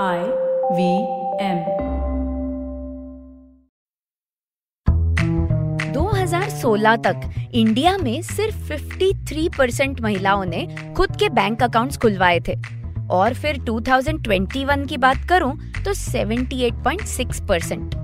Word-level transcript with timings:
I 0.00 0.18
V 0.72 0.84
M. 1.40 1.58
2016 5.92 6.96
तक 6.96 7.50
India 7.54 7.98
में 7.98 8.22
सिर्फ़ 8.22 8.68
53 8.68 9.48
परसेंट 9.58 10.00
महिलाओं 10.00 10.44
ने 10.44 10.76
खुद 10.96 11.16
के 11.16 11.28
बैंक 11.28 11.62
अकाउंट्स 11.62 11.96
खुलवाए 11.96 12.40
थे। 12.48 12.54
और 13.10 13.34
फिर 13.34 13.58
2021 13.58 14.88
की 14.88 14.96
बात 14.96 15.16
करूँ 15.28 15.56
तो 15.84 15.94
78.6 15.94 17.48
परसेंट। 17.48 17.94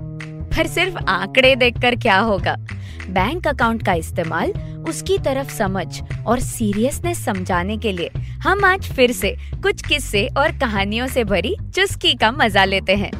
पर 0.57 0.67
सिर्फ़ 0.67 0.97
आंकड़े 0.97 1.55
देखकर 1.55 1.95
क्या 1.95 2.19
होगा? 2.19 2.55
बैंक 3.03 3.47
अकाउंट 3.47 3.85
का 3.85 3.93
इस्तेमाल 3.93 4.51
उसकी 4.89 5.17
तरफ़ 5.17 5.51
समझ 5.53 6.01
और 6.27 6.39
सीरियसनेस 6.39 7.23
समझाने 7.25 7.77
के 7.77 7.91
लिए 7.91 8.09
हम 8.43 8.65
आज 8.65 8.91
फिर 8.93 9.11
से 9.11 9.35
कुछ 9.63 9.85
किस्से 9.87 10.27
और 10.37 10.57
कहानियों 10.59 11.07
से 11.07 11.23
भरी 11.23 11.55
चुस्की 11.75 12.13
का 12.13 12.31
मज़ा 12.31 12.65
लेते 12.65 12.95
हैं। 12.95 13.11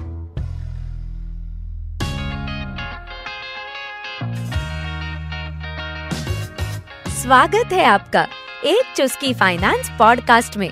स्वागत 7.21 7.73
है 7.73 7.85
आपका 7.85 8.27
एक 8.65 8.93
चुस्की 8.95 9.33
फाइनेंस 9.33 9.89
पॉडकास्ट 9.99 10.57
में। 10.57 10.69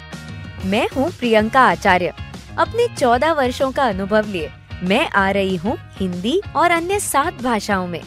मैं 0.66 0.88
हूँ 0.96 1.10
प्रियंका 1.12 1.62
आचार्य। 1.62 2.13
अपने 2.58 2.88
चौदह 2.96 3.32
वर्षों 3.32 3.71
का 3.71 3.84
अनुभव 3.84 4.27
लिए 4.27 4.49
मैं 4.84 5.10
आ 5.10 5.30
रही 5.32 5.55
हूँ 5.55 5.77
हिंदी 5.91 6.41
और 6.55 6.71
अन्य 6.71 6.99
सात 6.99 7.41
भाषाओं 7.44 7.88
में। 7.88 8.02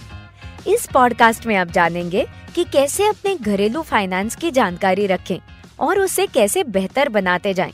इस 0.66 0.88
पॉडकास्ट 0.92 1.46
में 1.46 1.56
आप 1.56 1.69
जानेंगे 1.69 2.27
कि 2.55 2.64
कैसे 2.64 3.06
अपने 3.06 3.34
घरेलू 3.34 3.82
फाइनेंस 3.82 4.37
की 4.37 4.50
जानकारी 4.50 5.06
रखें 5.06 5.38
और 5.80 6.00
उसे 6.00 6.27
कैसे 6.27 6.64
बेहतर 6.64 7.09
बनाते 7.09 7.55
जाएँ। 7.55 7.73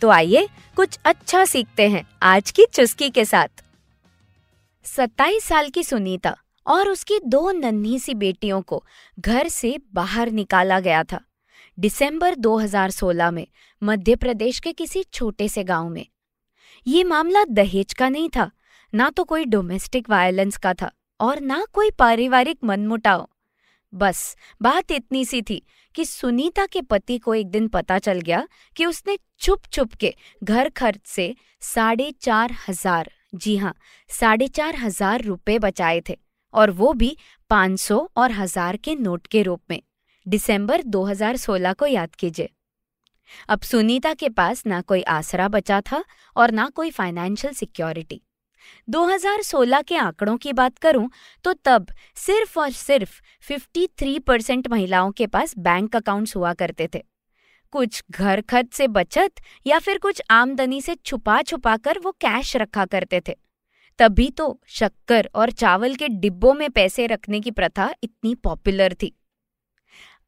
तो 0.00 0.08
आइए 0.08 0.48
कुछ 0.76 0.98
अच्छा 1.04 1.44
सीखते 1.44 1.88
हैं 1.88 2.04
आज 2.22 2.50
की 2.50 2.66
चुस्की 2.72 3.10
के 3.10 3.24
साथ। 3.24 3.64
सत्ताईस 4.84 5.44
साल 5.44 5.68
की 5.68 5.84
सुनीता 5.84 6.36
और 6.66 6.88
उसकी 6.88 7.18
दो 7.26 7.50
नन्ही 7.50 7.98
सी 7.98 8.14
बेटियों 8.14 8.62
को 8.62 8.84
घर 9.20 9.48
से 9.48 9.78
बाहर 9.94 10.30
निकाला 10.30 10.80
गया 10.80 11.04
था। 11.04 11.20
दिसंबर 11.78 12.34
2016 12.34 13.30
में 13.30 13.46
मध्य 13.82 14.16
प्रदेश 14.16 14.60
के 14.60 14.72
किसी 14.72 15.02
छोटे 15.02 15.48
से 15.48 15.64
गाँव 15.64 15.88
में। 15.88 16.06
ये 16.86 17.04
मामला 17.04 17.44
दहेज 17.44 17.92
का 17.92 18.08
नहीं 18.08 18.28
था, 18.28 18.50
ना 18.94 19.10
तो 19.10 19.24
कोई 19.24 19.44
डोमेस्टिक 19.44 20.10
वायलेंस 20.10 20.56
का 20.56 20.74
था 20.74 20.90
और 21.20 21.40
ना 21.40 21.64
कोई 21.72 21.90
पारिवारिक 21.90 22.58
मनमुटाव। 22.64 23.28
बस, 23.92 24.36
बात 24.60 24.90
इतनी 24.90 25.24
सी 25.24 25.40
थी 25.42 25.62
कि 25.94 26.04
सुनीता 26.04 26.66
के 26.66 26.82
पति 26.82 27.18
को 27.18 27.34
एक 27.34 27.50
दिन 27.50 27.68
पता 27.68 27.98
चल 27.98 28.20
गया 28.20 28.46
कि 28.76 28.86
उसने 28.86 29.16
छुप 29.40 29.66
छुप 29.72 29.94
के 29.94 30.14
घर 30.42 30.68
खर्च 30.68 31.00
से 31.06 31.34
साढ़े 31.62 32.10
चार 32.20 32.54
हज़ार, 32.68 33.10
जी 33.34 33.56
हाँ 33.56 33.74
साढ़े 34.10 34.48
चार 34.48 34.76
हज़ार 34.76 35.22
रुपए 35.22 35.58
बचाए 35.58 36.02
थे 36.08 36.18
और 36.54 36.70
वो 36.72 36.92
भी 36.92 37.16
पाँच 37.50 37.80
सौ 37.80 37.98
और 38.16 38.32
हज़ार 38.32 38.76
के 38.76 38.94
नोट 38.96 39.26
के 39.26 39.42
रूप 39.42 39.60
में। 39.70 39.80
दिसंबर 40.26 40.82
2016 40.84 41.74
को 41.74 41.86
याद 41.86 42.14
कीजिए। 42.14 42.50
अब 43.48 43.60
सुनीता 43.62 44.12
के 44.14 44.28
पास 44.28 44.64
ना 44.66 44.80
कोई 44.80 45.02
आसरा 45.10 45.48
बचा 45.48 45.80
था 45.82 46.02
और 46.36 46.50
ना 46.50 46.68
कोई 46.68 46.90
फाइनेंशियल 46.90 47.54
सिक्योरिटी। 47.54 48.20
2016 48.88 49.82
के 49.82 49.96
आंकड़ों 49.96 50.36
की 50.36 50.52
बात 50.52 50.78
करूँ 50.78 51.10
तो 51.44 51.52
तब 51.52 51.86
सिर्फ़ 52.16 52.58
और 52.60 52.70
सिर्फ़ 52.70 53.20
53 53.48 54.18
परसेंट 54.18 54.68
महिलाओं 54.68 55.12
के 55.12 55.26
पास 55.26 55.54
बैंक 55.58 55.96
अकाउंट्स 55.96 56.36
हुआ 56.36 56.54
करते 56.54 56.88
थे। 56.94 57.02
कुछ 57.72 58.04
घर 58.10 58.40
खर्च 58.40 58.72
से 58.72 58.88
बचत 58.88 59.32
या 59.66 59.78
फिर 59.78 59.98
कुछ 59.98 60.22
आमदनी 60.30 60.80
से 60.82 60.94
छुपा 60.94 61.42
छुपा 61.42 61.76
कर 61.76 61.98
वो 61.98 62.12
कैश 62.12 62.56
रखा 62.56 62.84
करते 62.84 63.22
थे। 63.28 63.34
तभी 63.98 64.30
तो 64.30 64.60
शक्कर 64.66 65.30
और 65.34 65.50
चावल 65.50 65.94
के 65.94 66.08
डिब्बों 66.08 66.54
में 66.54 66.70
पैसे 66.70 67.06
रखने 67.06 67.40
की 67.40 67.50
प्रथा 67.50 67.94
इतनी 68.02 68.34
पॉपुलर 68.34 68.94
थी। 68.94 69.14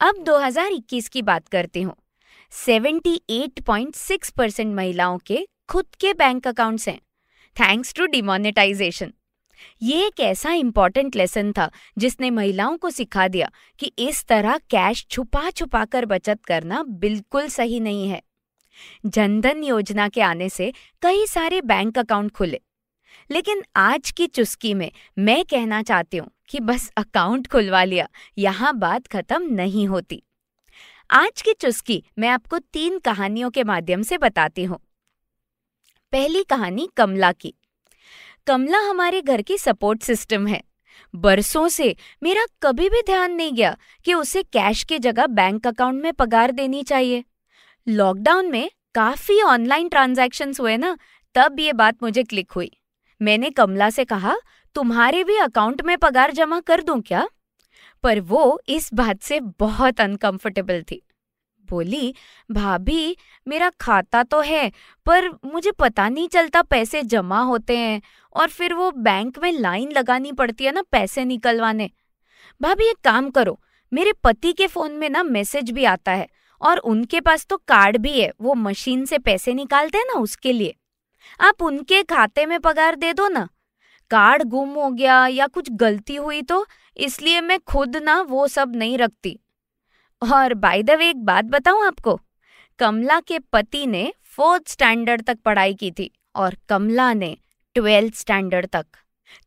अब 0.00 0.14
2021 0.18 1.08
की 1.08 1.22
बात 1.22 1.48
करती 1.48 1.82
हूँ। 1.82 1.96
78.6 2.52 4.30
परसेंट 4.30 4.74
महिलाओं 4.74 5.18
के 5.18 5.46
खुद 5.68 5.86
के 6.00 6.14
बैंक 6.14 6.48
अकाउंट्स 6.48 6.88
हैं। 6.88 7.00
थैंक्स 7.56 7.94
टू 7.94 8.06
डिमोनेटाइजेशन 8.06 9.12
ये 9.82 10.06
एक 10.06 10.20
ऐसा 10.20 10.52
इंपॉर्टेंट 10.52 11.16
लेसन 11.16 11.52
था 11.52 11.70
जिसने 11.98 12.30
महिलाओं 12.30 12.76
को 12.76 12.90
सिखा 12.90 13.26
दिया 13.28 13.50
कि 13.78 13.92
इस 13.98 14.24
तरह 14.24 14.56
कैश 14.70 15.06
छुपा 15.10 15.50
छुपा 15.50 15.84
कर 15.84 16.06
बचत 16.06 16.44
करना 16.44 16.82
बिल्कुल 16.82 17.48
सही 17.48 17.80
नहीं 17.80 18.08
है। 18.08 18.22
जनधन 19.06 19.62
योजना 19.64 20.08
के 20.08 20.20
आने 20.20 20.48
से 20.48 20.72
कई 21.02 21.26
सारे 21.26 21.60
बैंक 21.60 21.98
अकाउंट 21.98 22.32
खुले। 22.32 22.60
लेकिन 23.30 23.62
आज 23.76 24.10
की 24.10 24.26
चुस्की 24.26 24.74
में 24.74 24.90
मैं 25.18 25.44
कहना 25.44 25.82
चाहती 25.82 26.16
हूँ 26.16 26.30
कि 26.48 26.60
बस 26.60 26.90
अकाउंट 26.96 27.46
खुलवा 27.46 27.84
लिया, 27.84 28.08
यहाँ 28.38 28.76
बात 28.78 29.06
खत्म 29.06 29.54
नहीं 29.54 29.86
होती। 29.88 30.22
आज 31.10 31.42
की 31.42 31.52
चुस्की 31.52 32.02
मैं 32.18 32.28
आपको 32.28 32.58
तीन 32.58 32.98
कहानियों 32.98 33.50
के 33.50 33.64
माध्यम 33.64 34.02
से 34.02 34.18
बताती 34.18 34.64
हूँ। 34.64 34.78
पहली 36.12 36.43
कहानी 36.43 36.88
कमला 36.97 37.32
की। 37.32 37.54
कमला 38.47 38.78
हमारे 38.78 39.22
घर 39.22 39.43
की 39.43 39.59
सपोर्ट 39.59 40.03
सिस्टम 40.03 40.47
है। 40.47 40.62
बरसों 41.15 41.69
से 41.69 41.97
मेरा 42.22 42.47
कभी 42.62 42.88
भी 42.88 43.03
ध्यान 43.03 43.32
नहीं 43.32 43.53
गया 43.53 43.76
कि 44.04 44.15
उसे 44.15 44.43
कैश 44.43 44.84
की 44.84 44.98
जगह 44.98 45.26
बैंक 45.26 45.66
अकाउंट 45.66 46.03
में 46.03 46.12
पगार 46.12 46.50
देनी 46.50 46.82
चाहिए। 46.82 47.25
लॉकडाउन 47.88 48.50
में 48.50 48.71
काफ़ी 48.94 49.43
ऑनलाइन 49.43 49.88
ट्रांजैक्शंस 49.88 50.60
हुए 50.60 50.76
ना, 50.76 50.98
तब 51.34 51.60
ये 51.60 51.72
बात 51.72 52.03
मुझे 52.03 52.22
क्लिक 52.22 52.50
हुई। 52.50 52.71
मैंने 53.22 53.50
कमला 53.50 53.91
से 53.91 54.04
कहा, 54.04 54.37
तुम्हारे 54.75 55.25
भी 55.25 55.37
अकाउंट 55.37 55.82
में 55.82 55.98
पगार 55.98 56.31
जमा 56.31 56.60
कर 56.60 56.82
दूँ 56.82 57.00
क्या? 57.00 57.28
पर 58.03 58.21
वो 58.21 58.60
इस 58.69 58.94
बात 58.94 59.22
से 59.22 59.41
बहुत 59.41 60.00
अनकंफर्टेबल 60.00 60.82
थी। 60.82 61.06
बोली, 61.70 62.14
भाभी, 62.50 63.16
मेरा 63.47 63.70
खाता 63.81 64.22
तो 64.22 64.41
है, 64.41 64.70
पर 65.06 65.28
मुझे 65.44 65.70
पता 65.70 66.08
नहीं 66.08 66.28
चलता 66.28 66.62
पैसे 66.62 67.03
जमा 67.04 67.41
होते 67.42 67.76
हैं 67.78 68.00
और 68.36 68.48
फिर 68.48 68.75
वो 68.75 68.91
बैंक 68.98 69.38
में 69.38 69.53
लाइन 69.53 69.92
लगानी 69.92 70.32
पड़ती 70.32 70.64
है 70.64 70.72
ना 70.72 70.82
पैसे 70.92 71.25
निकलवाने। 71.25 71.91
भाभी, 72.60 72.84
एक 72.84 72.98
काम 73.04 73.30
करो, 73.30 73.59
मेरे 73.92 74.12
पति 74.25 74.53
के 74.53 74.66
फ़ोन 74.66 74.92
में 74.92 75.09
ना 75.10 75.22
मैसेज 75.22 75.70
भी 75.70 75.84
आता 75.84 76.12
है 76.12 76.28
और 76.60 76.78
उनके 76.78 77.20
पास 77.20 77.47
तो 77.47 77.56
कार्ड 77.59 77.97
भी 77.97 78.20
है, 78.20 78.30
वो 78.41 78.54
मशीन 78.56 79.04
से 79.04 79.19
पैसे 79.19 79.54
निकालते 79.54 79.98
हैं 79.98 80.04
ना 80.04 80.20
उसके 80.20 80.53
लिए। 80.53 80.75
आप 81.41 81.62
उनके 81.62 82.03
खाते 82.03 82.44
में 82.47 82.59
पगार 82.60 82.97
दे 82.97 83.12
दो 83.12 83.28
ना। 83.28 83.48
कार्ड 84.10 84.42
गुम 84.42 84.69
हो 84.70 84.91
गया 84.91 85.26
या 85.26 85.47
कुछ 85.47 85.70
गलती 85.72 86.14
हुई 86.14 86.42
तो 86.42 86.64
इसलिए 86.97 87.41
मैं 87.41 87.59
खुद 87.62 87.97
ना 87.97 88.20
वो 88.20 88.47
सब 88.48 88.76
नहीं 88.76 88.97
रखती। 88.98 89.38
और 90.22 90.54
बाय 90.54 90.82
द 90.82 90.91
वे 90.91 91.08
एक 91.10 91.25
बात 91.25 91.44
बताऊँ 91.44 91.86
आपको। 91.86 92.20
कमला 92.78 93.20
के 93.20 93.38
पति 93.38 93.86
ने 93.86 94.12
फोर्थ 94.25 94.69
स्टैंडर्ड 94.69 95.22
तक 95.22 95.38
पढ़ाई 95.38 95.75
की 95.75 95.91
थी 95.91 96.10
और 96.36 96.56
कमला 96.69 97.12
ने 97.12 97.36
ट्वेल्थ 97.75 98.14
स्टैंडर्ड 98.14 98.66
तक। 98.66 98.86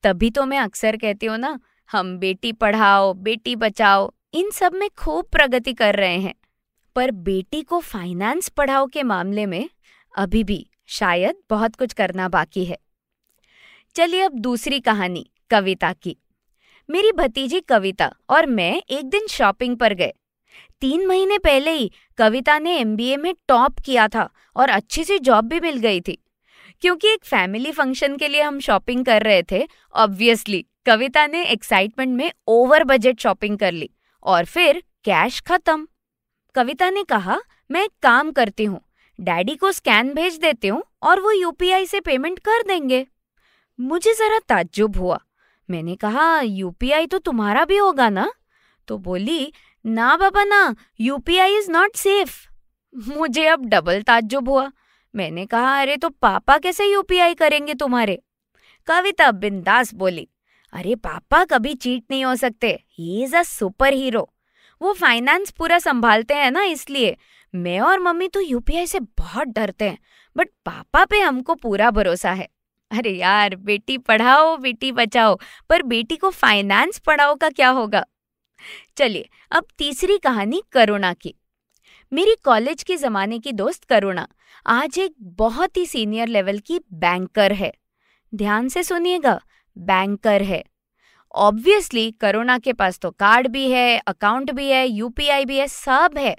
तभी 0.03 0.29
तो 0.29 0.45
मैं 0.45 0.59
अक्सर 0.59 0.97
कहती 0.97 1.25
हूँ 1.25 1.38
ना, 1.38 1.59
हम 1.91 2.17
बेटी 2.17 2.51
पढ़ाओ, 2.51 3.13
बेटी 3.13 3.56
बचाओ। 3.56 4.12
इन 4.33 4.50
सब 4.51 4.73
में 4.73 4.89
खूब 4.89 5.25
प्रगति 5.25 5.73
कर 5.73 5.95
रहे 5.95 6.17
हैं। 6.17 6.33
पर 6.95 7.12
बेटी 7.12 7.62
को 7.62 7.79
फाइनेंस 7.79 8.50
पढ़ाओ 8.50 8.88
के 8.88 9.03
मामले 9.03 9.45
में 9.45 9.69
अभी 10.17 10.44
भी 10.44 10.69
शायद 10.88 11.35
बहुत 11.50 11.75
कुछ 11.75 11.94
करना 11.94 12.29
बाकी 12.29 12.66
है। 12.66 12.78
चलिए 13.95 14.22
अब 14.22 14.31
दूसरी 14.31 14.79
कहानी, 14.79 15.29
कविता 15.50 15.94
की। 15.94 16.17
मेरी 16.89 17.12
भतीजी 17.12 17.59
कविता 17.59 18.13
और 18.29 18.45
मैं 18.45 18.81
एक 18.89 19.09
दिन 19.09 19.28
शॉपिंग 19.28 19.78
पर 19.78 19.94
गए। 19.94 20.13
तीन 20.81 21.05
महीने 21.07 21.37
पहले 21.37 21.71
ही 21.71 21.91
कविता 22.17 22.57
ने 22.59 22.77
एमबीए 22.77 23.17
में 23.17 23.33
टॉप 23.47 23.79
किया 23.79 24.07
था 24.07 24.29
और 24.55 24.69
अच्छी 24.69 25.03
सी 25.03 25.19
जॉब 25.19 25.45
भी 25.45 25.59
मिल 25.59 25.77
गई 25.77 26.01
थी। 26.01 26.17
क्योंकि 26.81 27.07
एक 27.07 27.25
फैमिली 27.25 27.71
फ़ंक्शन 27.71 28.15
के 28.17 28.27
लिए 28.27 28.41
हम 28.41 28.59
शॉपिंग 28.59 29.05
कर 29.05 29.23
रहे 29.23 29.44
थे 29.44 29.67
ऑब्वियसली 29.95 30.65
कविता 30.85 31.25
ने 31.27 31.44
एक्साइटमेंट 31.45 32.15
में 32.17 32.31
ओवर 32.47 32.83
बजट 32.83 33.19
शॉपिंग 33.19 33.57
कर 33.57 33.71
ली 33.71 33.89
और 34.25 34.45
फिर 34.45 34.81
कैश 35.05 35.39
खत्म। 35.41 35.88
कविता 36.56 36.89
ने 36.89 37.03
कहा, 37.03 37.39
मैं 37.71 37.83
एक 37.83 37.91
काम 38.03 38.31
करती 38.31 38.63
हूँ, 38.63 38.81
डैडी 39.19 39.56
को 39.56 39.71
स्कैन 39.71 40.13
भेज 40.13 40.38
देती 40.38 40.67
हूँ 40.67 40.83
और 41.03 41.19
वो 41.19 41.31
यूपीआई 41.31 41.85
से 41.85 41.99
पेमेंट 41.99 42.39
कर 42.39 42.63
देंगे। 42.63 43.06
मुझे 43.79 44.13
जरा 44.13 44.39
ताज्जुब 44.39 44.97
हुआ। 44.97 45.19
मैंने 45.69 45.95
कहा 45.95 46.39
यूपीआई 46.41 47.07
तो 47.07 47.17
तुम्हारा 47.17 47.65
भी 47.65 47.77
होगा 47.77 48.09
ना? 48.09 48.31
तो 48.88 48.97
बोली, 49.00 49.51
ना 49.85 50.15
बाबा 50.18 50.44
ना 50.44 50.75
यूपीआई 51.00 51.57
इज़ 51.57 51.71
नॉट 51.71 51.95
सेफ़ 51.95 52.35
मुझे 52.94 53.45
अब 53.47 53.65
डबल 53.65 54.01
ताज्जुब 54.01 54.50
हुआ। 54.50 54.71
मैंने 55.13 55.45
कहा, 55.45 55.81
अरे 55.81 55.97
तो 55.97 56.09
पापा 56.12 56.57
कैसे 56.57 56.85
यूपीआई 56.85 57.33
करेंगे 57.35 57.74
तुम्हारे? 57.74 58.21
कविता 58.88 59.31
बिंदास 59.33 59.94
बोली, 59.94 60.27
अरे 60.74 60.95
पापा 60.97 61.44
कभी 61.45 61.74
चीट 61.75 62.03
नहीं 62.12 62.24
हो 62.25 62.35
सकते। 62.35 62.80
He 62.89 63.24
is 63.24 63.35
a 63.35 63.41
super 63.44 63.94
hero 63.94 64.30
वो 64.81 64.94
फाइनेंस 64.94 65.51
पूरा 65.51 65.77
संभालते 65.80 66.33
हैं 66.33 66.50
ना 66.51 66.63
इसलिए। 66.63 67.15
मैं 67.53 67.80
और 67.80 68.00
मम्मी 68.00 68.27
तो 68.27 68.39
यूपीआई 68.41 68.88
से 68.88 69.00
बहुत 69.00 69.47
डरते 69.50 69.85
हैं 69.85 69.97
बट 70.35 70.50
पापा 70.65 71.03
पे 71.06 71.19
हमको 71.19 71.56
पूरा 71.56 71.91
भरोसा 71.91 72.31
है। 72.31 72.47
अरे 72.91 73.12
यार, 73.12 73.56
बेटी 73.57 73.97
पढ़ाओ, 73.97 74.56
बेटी 74.57 74.91
बचाओ, 74.91 75.38
पर 75.69 75.83
बेटी 75.83 76.15
को 76.15 76.30
फाइनेंस 76.31 77.00
पढ़ाओ 77.00 77.35
का 77.35 77.50
क्या 77.50 77.69
होगा? 77.69 78.03
चलिए, 78.98 79.30
अब 79.51 79.65
तीसरी 79.77 80.18
कहानी 80.18 80.63
करुणा 80.71 81.13
की। 81.13 81.36
मेरी 82.13 82.36
कॉलेज 82.44 82.83
के 82.83 82.98
ज़माने 82.98 83.39
की 83.39 83.51
दोस्त 83.51 83.83
करुणा 83.83 84.27
आज 84.68 85.00
एक 85.00 85.13
बहुत 85.19 85.77
ही 85.77 85.86
सीनियर 85.86 86.27
लेवल 86.27 86.60
की 86.60 86.80
बैंकर 86.94 87.54
है। 87.54 87.74
ध्यान 88.36 88.68
से 88.68 88.83
सुनिएगा, 88.83 89.42
बैंकर 89.77 90.42
है। 90.42 90.63
ऑब्वियसली 91.36 92.12
करुणा 92.12 92.57
के 92.57 92.74
पास 92.74 93.00
तो 93.00 93.12
कार्ड 93.12 93.48
भी 93.48 93.71
है, 93.71 94.01
अकाउंट 94.07 94.51
भी 94.51 94.69
है, 94.69 94.88
यूपीआई 94.88 95.45
भी 95.45 95.57
है, 95.57 95.68
सब 95.68 96.12
है। 96.18 96.38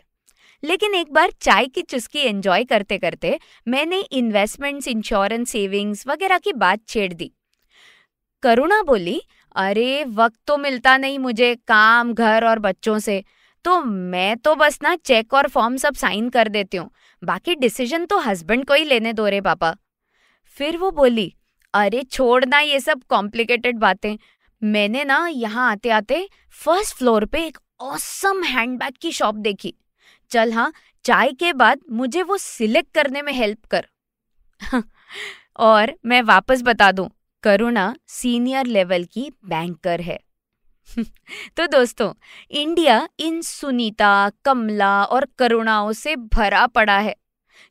लेकिन 0.64 0.94
एक 0.94 1.12
बार 1.12 1.30
चाय 1.30 1.66
की 1.66 1.82
चुस्की 1.82 2.18
एंजॉय 2.18 2.64
करते 2.64 2.98
करते 2.98 3.38
मैंने 3.68 4.00
इन्वेस्टमेंट्स, 4.00 4.88
इंश्योरेंस, 4.88 5.50
सेविंग्स 5.50 6.06
वगैरह 6.06 6.38
की 6.38 6.52
बात 6.52 6.80
छेड़ 6.88 7.12
दी। 7.12 7.32
करुणा 8.42 8.82
बोली 8.82 9.22
अरे, 9.56 10.04
वक्त 10.04 10.38
तो 10.46 10.56
मिलता 10.56 10.96
नहीं 10.96 11.18
मुझे, 11.18 11.54
काम, 11.68 12.12
घर 12.14 12.44
और 12.44 12.58
बच्चों 12.58 12.98
से। 12.98 13.22
तो 13.64 13.80
मैं 13.82 14.36
तो 14.36 14.54
बस 14.54 14.78
ना 14.82 14.96
चेक 14.96 15.34
और 15.34 15.48
फॉर्म 15.48 15.76
सब 15.76 15.94
साइन 15.94 16.28
कर 16.28 16.48
देती 16.48 16.76
हूँ। 16.76 16.90
बाकी 17.22 17.54
डिसीज़न 17.54 18.06
तो 18.06 18.18
हस्बैंड 18.18 18.64
को 18.64 18.74
ही 18.74 18.84
लेने 18.84 19.12
दो 19.12 19.28
रे 19.28 19.40
पापा। 19.40 19.74
फिर 20.56 20.76
वो 20.76 20.90
बोली, 20.90 21.32
अरे 21.74 22.02
छोड़ना 22.02 22.60
ये 22.60 22.80
सब 22.80 23.02
कॉम्प्लिकेटेड 23.08 23.78
बातें। 23.78 24.16
मैंने 24.62 25.04
ना 25.04 25.26
यहाँ 25.28 25.70
आते 25.70 25.90
आते 25.90 26.28
फ़र्स्ट 26.64 26.96
फ्लोर 26.96 27.24
पे 27.24 27.46
एक 27.46 27.58
ऑसम 27.80 28.42
हैंडबैग 28.44 28.94
की 29.00 29.12
शॉप 29.12 29.34
देखी। 29.34 29.74
चल 30.30 30.52
हाँ 30.52 30.72
चाय 31.04 31.32
के 31.32 31.52
बाद 31.52 31.80
मुझे 31.90 32.22
वो 32.22 32.36
सिलेक्ट 32.36 32.94
करने 32.94 33.22
में 33.22 33.32
हेल्प 33.32 33.64
कर। 33.64 33.86
और 35.58 35.92
मैं 36.06 36.22
वापस 36.22 36.62
बता 36.62 36.92
दूँ 36.92 37.08
करुणा 37.44 37.96
सीनियर 38.08 38.66
लेवल 38.66 39.04
की 39.04 39.32
बैंकर 39.44 40.00
है। 40.00 40.20
तो 41.56 41.66
दोस्तों, 41.66 42.12
इंडिया 42.50 43.08
इन 43.18 43.40
सुनीता, 43.40 44.30
कमला 44.44 45.04
और 45.04 45.28
करुणाओं 45.38 45.92
से 45.92 46.16
भरा 46.16 46.66
पड़ा 46.66 46.98
है। 46.98 47.16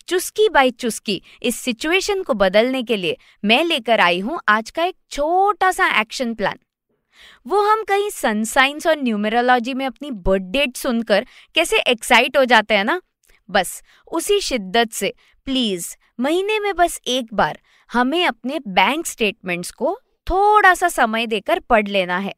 चुस्की 0.08 0.50
बाई 0.50 0.72
चुस्की, 0.72 1.22
इस 1.44 1.56
सिचुएशन 1.56 2.24
को 2.24 2.34
बदलने 2.34 2.84
के 2.84 2.98
लिए 2.98 3.18
मैं 3.46 3.64
लेकर 3.64 4.00
आई 4.00 4.20
हूँ 4.20 4.40
आज 4.48 4.70
का 4.72 4.84
एक 4.84 4.96
छोटा 5.10 5.72
सा 5.72 6.00
एक्शन 6.02 6.34
प्लान 6.34 6.60
वो 7.48 7.62
हम 7.62 7.84
कहीं 7.84 8.10
सनसाइंस 8.10 8.88
और 8.88 8.98
न्यूमेरोलॉजी 8.98 9.74
में 9.74 9.86
अपनी 9.86 10.12
बर्थ 10.12 10.44
डेट 10.44 10.78
सुनकर 10.78 11.26
कैसे 11.56 11.80
एक्साइट 11.80 12.38
हो 12.38 12.46
जाते 12.46 12.74
हैं 12.74 12.84
ना? 12.84 13.02
बस, 13.50 13.84
उसी 14.12 14.40
शिद्दत 14.40 14.92
से। 14.92 15.14
प्लीज़ 15.46 15.96
महीने 16.20 16.60
में 16.60 16.76
बस 16.76 17.02
एक 17.08 17.34
बार 17.34 17.60
हमें 17.94 18.26
अपने 18.26 18.60
बैंक 18.68 19.06
स्टेटमेंट्स 19.06 19.72
को 19.72 20.00
थोड़ा 20.30 20.74
सा 20.74 20.88
समय 20.88 21.28
देकर 21.28 21.60
पढ़ 21.60 21.88
लेना 21.88 22.18
है। 22.18 22.34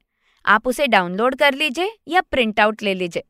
आप 0.45 0.67
उसे 0.67 0.87
डाउनलोड 0.87 1.35
कर 1.35 1.53
लीजिए 1.53 1.91
या 2.07 2.21
प्रिंट 2.21 2.59
आउट 2.59 2.83
ले 2.83 2.93
लीजिए। 2.93 3.23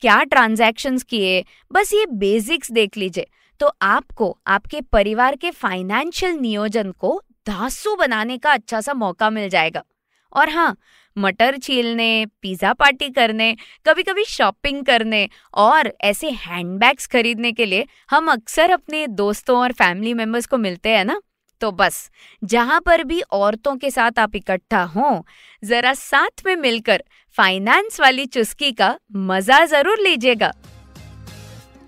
क्या 0.00 0.22
ट्रांजैक्शंस 0.22 1.02
किए, 1.02 1.44
बस 1.72 1.92
ये 1.94 2.06
बेसिक्स 2.06 2.72
देख 2.72 2.96
लीजिए। 2.96 3.26
तो 3.60 3.72
आपको, 3.82 4.38
आपके 4.46 4.80
परिवार 4.80 5.36
के 5.36 5.50
फाइनेंशियल 5.50 6.32
नियोजन 6.32 6.92
को 6.92 7.22
धासु 7.46 7.96
बनाने 7.96 8.38
का 8.38 8.52
अच्छा 8.52 8.80
सा 8.80 8.94
मौका 8.94 9.30
मिल 9.30 9.48
जाएगा। 9.48 9.84
और 10.32 10.48
हाँ 10.48 10.76
मटर 11.16 11.56
छीलने, 11.58 12.26
पिज़्ज़ा 12.42 12.72
पार्टी 12.72 13.08
करने 13.10 13.54
कभी 13.86 14.02
कभी 14.02 14.24
शॉपिंग 14.24 14.84
करने 14.84 15.28
और 15.54 15.92
ऐसे 16.02 16.30
हैंडबैग्स 16.30 17.06
खरीदने 17.06 17.52
के 17.52 17.66
लिए 17.66 17.86
हम 18.10 18.30
अक्सर 18.32 18.70
अपने 18.70 19.06
दोस्तों 19.06 19.58
और 19.58 19.72
फैमिली 19.72 20.14
मेंबर्स 20.14 20.46
को 20.46 20.58
मिलते 20.58 20.88
हैं 20.88 21.04
ना? 21.04 21.20
तो 21.60 21.70
बस, 21.72 22.10
जहाँ 22.42 22.80
पर 22.80 23.02
भी 23.04 23.20
औरतों 23.22 23.76
के 23.76 23.90
साथ 23.90 24.18
आप 24.18 24.36
इकट्ठा 24.36 24.82
हो, 24.84 25.24
जरा 25.62 25.92
साथ 25.94 26.44
में 26.46 26.54
मिलकर 26.56 27.02
फाइनेंस 27.38 28.00
वाली 28.00 28.26
चुस्की 28.26 28.72
का 28.72 28.96
मज़ा 29.16 29.64
ज़रूर 29.66 30.00
लीजिएगा। 30.00 30.52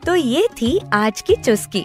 तो 0.03 0.15
ये 0.15 0.47
थी 0.53 0.79
आज 0.93 1.21
की 1.21 1.37
चुस्की। 1.37 1.85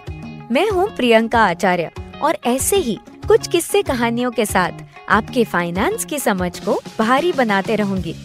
मैं 0.51 0.69
हूँ 0.69 0.87
प्रियंका 0.95 1.39
आचार्य 1.39 1.91
और 2.21 2.37
ऐसे 2.45 2.75
ही 2.77 2.97
कुछ 3.27 3.47
किस्से 3.47 3.81
कहानियों 3.81 4.31
के 4.31 4.45
साथ 4.45 4.88
आपके 5.09 5.43
फाइनेंस 5.43 6.05
की 6.05 6.19
समझ 6.19 6.59
को 6.59 6.79
भारी 6.99 7.31
बनाते 7.31 7.75
रहूँगी। 7.75 8.15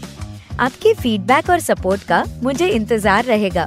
आपके 0.61 0.93
फीडबैक 0.95 1.51
और 1.51 1.61
सपोर्ट 1.61 2.03
का 2.03 2.25
मुझे 2.43 2.69
इंतज़ार 2.69 3.25
रहेगा। 3.25 3.67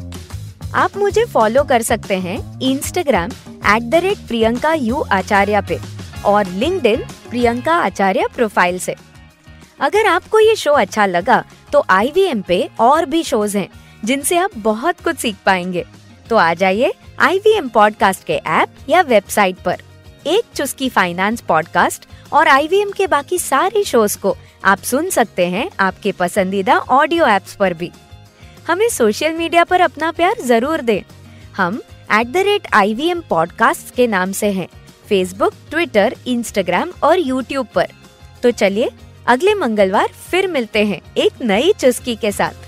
आप 0.76 0.98
मुझे 0.98 1.26
फॉलो 1.26 1.64
कर 1.64 1.82
सकते 1.82 2.18
हैं 2.18 2.38
Instagram 2.62 3.32
at 3.76 3.84
the 3.84 3.96
rate 3.96 4.28
Priyanka 4.28 4.74
U 4.74 5.02
Acharya 5.12 5.62
पे 5.62 5.80
और 6.26 6.48
लिंक 6.48 6.84
प्रियंका 7.30 7.76
आचार्य 7.76 8.28
प्रोफ़ाइल 8.36 8.80
से। 8.80 8.96
अगर 9.80 10.08
आपको 10.08 10.40
ये 10.40 10.56
शो 10.56 10.74
अच्छा 10.74 11.06
लगा 11.06 11.44
तो 11.74 11.84
IVM 11.92 12.44
पे 12.44 12.70
और 12.80 13.06
भी 13.06 13.24
शोज़ 13.24 13.58
हैं, 13.58 13.68
जिनसे 14.06 14.38
आप 14.38 14.58
बहुत 14.58 15.02
कुछ 15.02 15.18
सीख 15.18 15.36
पाएँगे। 15.46 15.86
तो 16.30 16.36
आ 16.36 16.54
जाइए 16.54 16.94
IVM 17.24 17.70
पॉडकास्ट 17.70 18.26
के 18.26 18.34
ऐप 18.34 18.90
या 18.90 19.02
वेबसाइट 19.02 19.58
पर। 19.58 19.82
एक 20.26 20.44
चुस्की 20.56 20.90
फाइनेंस 20.90 21.42
पॉडकास्ट 21.42 22.06
और 22.34 22.48
आईवीएम 22.48 22.92
के 22.92 23.08
बाकी 23.08 23.40
सारे 23.40 23.84
शोज़ 23.84 24.18
को 24.18 24.36
आप 24.66 24.78
सुन 24.78 25.10
सकते 25.10 25.48
हैं 25.48 25.70
आपके 25.80 26.12
पसंदीदा 26.12 26.78
ऑडियो 26.78 27.26
एप्स 27.26 27.56
पर 27.56 27.74
भी। 27.74 27.92
हमें 28.68 28.88
सोशल 28.90 29.34
मीडिया 29.34 29.64
पर 29.64 29.82
अपना 29.82 30.12
प्यार 30.12 30.42
ज़रूर 30.42 30.82
दें। 30.82 31.02
हम 31.56 31.82
at 32.14 32.28
the 32.28 32.38
rate 32.38 32.68
I 32.74 32.94
V 32.94 33.10
M 33.10 33.22
podcast 33.30 33.96
के 33.96 34.08
नाम 34.08 34.32
से 34.32 34.52
हैं 34.52 34.68
फेसबुक 35.10 35.54
ट्विटर 35.70 36.16
इंस्टाग्राम 36.28 36.92
और 37.04 37.20
यूट्यूब 37.20 37.68
पर। 37.76 37.88
तो 38.44 38.52
चलिए, 38.52 38.90
अगले 39.28 39.54
मंगलवार 39.56 40.08
फिर 40.32 40.48
मिलते 40.48 40.86
हैं 40.86 41.02
एक 41.18 41.42
नई 41.42 41.74
चुस्की 41.80 42.16
के 42.16 42.32
साथ। 42.32 42.67